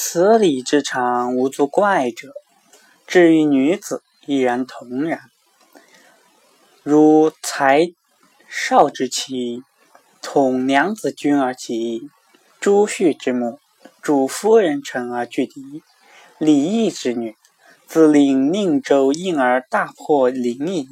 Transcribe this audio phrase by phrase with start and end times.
[0.00, 2.32] 此理之常，无足怪者。
[3.04, 5.22] 至于女子，亦然同然。
[6.84, 7.90] 如才
[8.48, 9.64] 少之妻，
[10.22, 12.08] 统娘子君而起；
[12.60, 13.58] 朱旭之母，
[14.00, 15.82] 主夫人臣而拒敌；
[16.38, 17.34] 李毅之女，
[17.88, 20.86] 自领宁州应而大破临沂。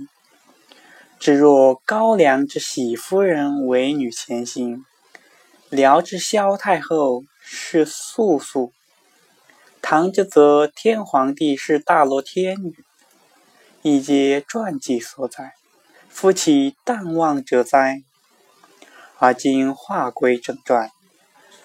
[1.21, 4.85] 只若高梁之喜夫人为女前行，
[5.71, 8.73] 辽之萧太后是素素，
[9.89, 12.75] 唐之则天皇帝是大罗天女，
[13.83, 15.53] 亦皆传记所载。
[16.09, 18.03] 夫妻淡忘者哉？
[19.19, 20.91] 而今话归正传，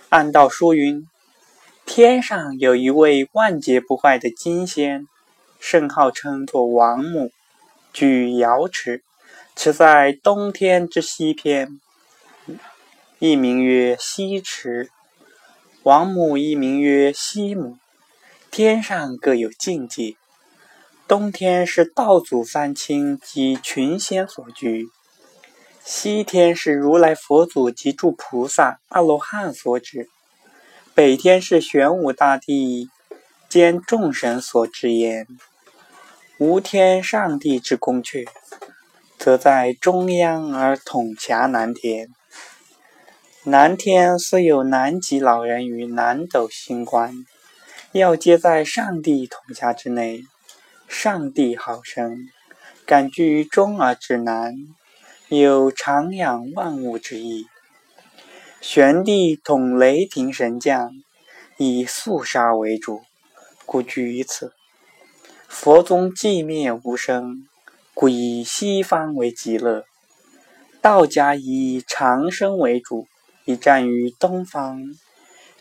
[0.09, 1.07] 按道书云：
[1.83, 5.07] 天上有一位万劫不坏的金仙，
[5.59, 7.31] 圣号称作王母，
[7.91, 9.01] 居瑶池，
[9.55, 11.81] 池在东天之西偏，
[13.17, 14.91] 亦名曰西池。
[15.81, 17.79] 王母亦名曰西母。
[18.51, 20.17] 天上各有境界。
[21.07, 24.89] 东天是道祖三清及群仙所居，
[25.85, 30.09] 西天是如来佛祖及诸菩萨、阿罗汉所指，
[30.93, 32.89] 北天是玄武大帝
[33.47, 35.25] 兼众神所之焉。
[36.37, 38.27] 无天上帝之宫阙，
[39.17, 42.09] 则在中央而统辖南天。
[43.45, 47.25] 南天虽有南极老人与南斗星官，
[47.93, 50.23] 要皆在上帝统辖之内。
[50.87, 52.29] 上帝好生，
[52.85, 54.55] 感居中而至南，
[55.27, 57.47] 有长养万物之意。
[58.61, 60.93] 玄帝统雷霆神将，
[61.57, 63.01] 以肃杀为主，
[63.65, 64.53] 故居于此。
[65.49, 67.45] 佛宗寂灭无声，
[67.93, 69.83] 故以西方为极乐。
[70.79, 73.07] 道家以长生为主，
[73.43, 74.81] 以战于东方，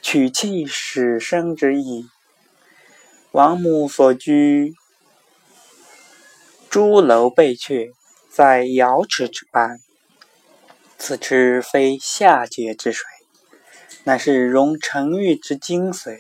[0.01, 2.07] 取气始生之意。
[3.33, 4.75] 王母所居。
[6.69, 7.93] 朱楼背阙，
[8.29, 9.79] 在瑶池之畔。
[10.99, 13.07] 此池非下界之水，
[14.03, 16.19] 乃是融成玉之精髓，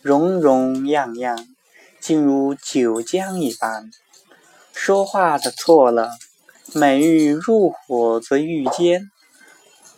[0.00, 1.44] 融融漾漾，
[2.00, 3.90] 竟如九江一般。
[4.72, 6.10] 说话的错了，
[6.72, 9.10] 美玉入火则玉坚，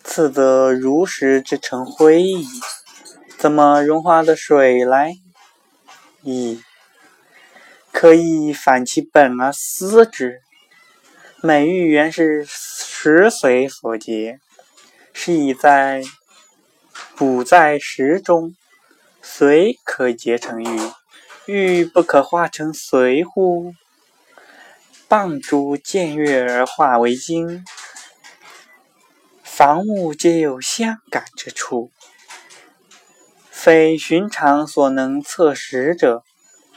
[0.03, 2.47] 次则如石之成灰矣。
[3.39, 5.17] 怎么融化的水来？
[6.25, 6.60] 咦？
[7.92, 10.42] 可以反其本而思之。
[11.42, 14.38] 美玉原是石髓所结，
[15.12, 16.03] 是以在
[17.16, 18.54] 补在石中，
[19.22, 20.81] 髓可结成玉，
[21.47, 23.72] 玉不可化成髓乎？
[25.08, 27.64] 棒珠见月而化为晶，
[29.42, 31.91] 凡物皆有相感之处，
[33.62, 36.22] 非寻常所能测实者。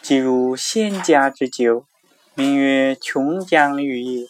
[0.01, 1.85] 即如仙家之酒，
[2.35, 4.27] 名曰琼浆玉液，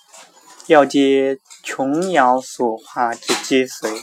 [0.67, 3.99] 要皆琼瑶所化之精髓，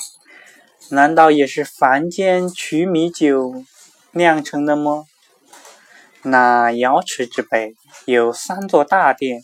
[0.89, 3.63] 难道也是凡间取米酒
[4.11, 5.07] 酿成的么？
[6.23, 9.43] 那瑶池之北有三座大殿，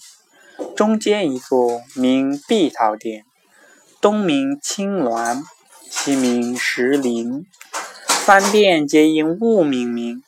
[0.75, 3.25] 中间一座名碧桃殿，
[4.01, 5.45] 东名青鸾，
[5.89, 7.47] 西名石林，
[8.27, 10.21] 三殿皆因物命名。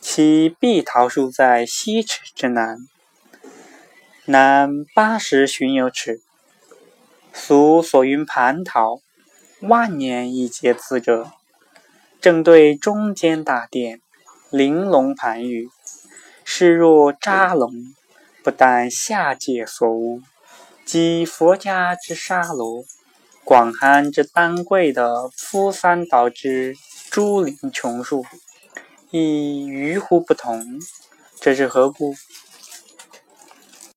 [0.00, 2.78] 其碧桃树在西池之南，
[4.24, 6.20] 南八十寻有尺。
[7.32, 8.98] 俗所云蟠桃，
[9.60, 11.30] 万年一结子者。
[12.20, 14.00] 正对中间大殿，
[14.50, 15.68] 玲珑盘玉，
[16.44, 17.70] 势若扎龙，
[18.42, 20.20] 不但下界所无，
[20.84, 22.82] 即佛家之沙罗，
[23.44, 26.74] 广寒之丹桂的夫三岛之
[27.12, 28.24] 朱林琼树。
[29.10, 30.64] 亦与乎不同？
[31.38, 32.14] 这是何故？